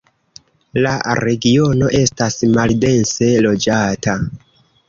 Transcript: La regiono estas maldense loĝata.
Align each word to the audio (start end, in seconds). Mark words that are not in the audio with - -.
La 0.85 0.93
regiono 1.19 1.91
estas 1.99 2.39
maldense 2.57 3.31
loĝata. 3.49 4.21